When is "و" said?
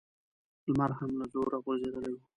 2.13-2.21